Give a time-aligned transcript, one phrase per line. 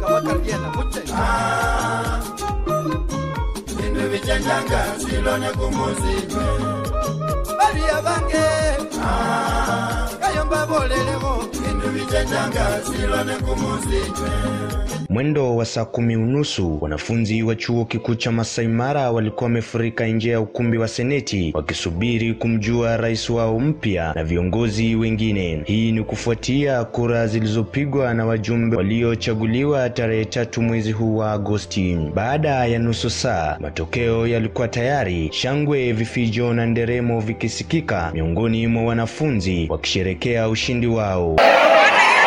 [0.00, 1.26] kabakargenda mucenja
[3.76, 6.46] bindu bicenjanga silone kumuzime
[7.58, 8.46] baliya bange.
[9.02, 11.32] Ah, Kayomba bolelemo
[15.08, 20.30] Mwendo wa saa kumi unusu wanafunzi wa chuo kikuu cha Masai Mara walikuwa wamefurika nje
[20.30, 25.62] ya ukumbi wa seneti wakisubiri kumjua rais wao mpya na viongozi wengine.
[25.66, 31.98] Hii ni kufuatia kura zilizopigwa na wajumbe waliochaguliwa tarehe tatu mwezi huu wa Agosti.
[32.14, 39.66] Baada ya nusu saa, matokeo yalikuwa tayari, shangwe, vifijo na nderemo vikisikika miongoni mwa wanafunzi
[39.70, 41.36] wakisherekea ushindi wao.
[41.80, 42.19] ¡Corre!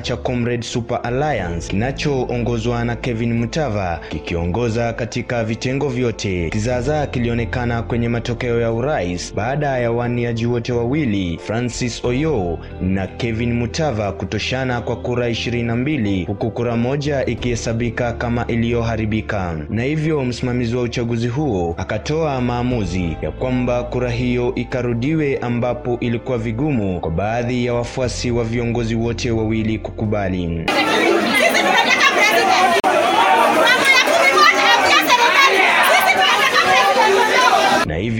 [0.00, 6.50] Cha Comrade Super Alliance kinachoongozwa na Kevin Mutava kikiongoza katika vitengo vyote.
[6.50, 13.52] Kizaazaa kilionekana kwenye matokeo ya urais baada ya waniaji wote wawili Francis Oyo na Kevin
[13.52, 20.24] Mutava kutoshana kwa kura ishirini na mbili huku kura moja ikihesabika kama iliyoharibika, na hivyo
[20.24, 27.10] msimamizi wa uchaguzi huo akatoa maamuzi ya kwamba kura hiyo ikarudiwe, ambapo ilikuwa vigumu kwa
[27.10, 30.66] baadhi ya wafuasi wa viongozi wote wawili Cucubarim.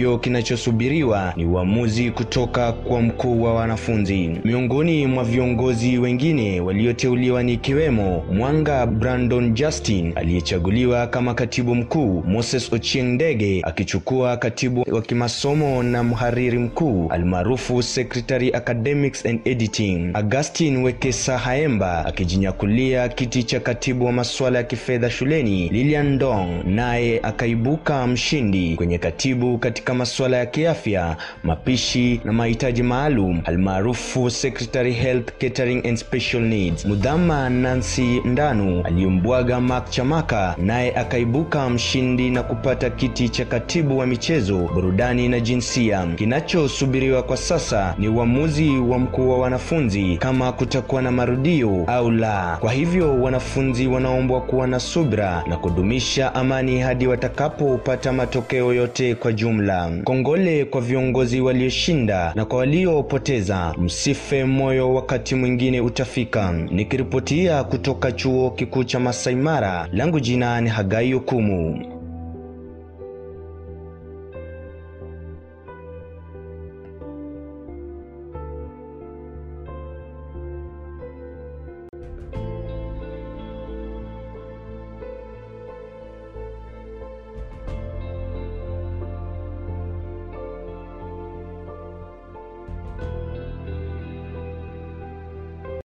[0.09, 4.31] Hivyo kinachosubiriwa ni uamuzi kutoka kwa mkuu wa wanafunzi.
[4.43, 12.73] Miongoni mwa viongozi wengine walioteuliwa ni ikiwemo Mwanga Brandon Justin aliyechaguliwa kama katibu mkuu, Moses
[12.73, 20.77] Ochieng Ndege akichukua katibu wa kimasomo na mhariri mkuu almaarufu Secretary Academics and Editing, Augustin
[20.83, 28.07] Wekesa Haemba akijinyakulia kiti cha katibu wa masuala ya kifedha shuleni, Lilian Dong naye akaibuka
[28.07, 35.87] mshindi kwenye katibu katika masuala ya kiafya, mapishi na mahitaji maalum almaarufu Secretary Health Catering
[35.87, 36.85] and Special Needs.
[36.85, 44.05] Mudhama Nancy Ndanu aliyombwaga Mark Chamaka naye akaibuka mshindi na kupata kiti cha katibu wa
[44.05, 46.07] michezo, burudani na jinsia.
[46.15, 52.57] Kinachosubiriwa kwa sasa ni uamuzi wa mkuu wa wanafunzi kama kutakuwa na marudio au la.
[52.59, 59.33] Kwa hivyo wanafunzi wanaombwa kuwa na subra na kudumisha amani hadi watakapopata matokeo yote kwa
[59.33, 59.88] jumla.
[60.03, 66.51] Kongole kwa viongozi walioshinda na kwa waliopoteza, msife moyo, wakati mwingine utafika.
[66.71, 71.98] Nikiripotia kutoka chuo kikuu cha Masai Mara, langu jina ni Hagai Okumu.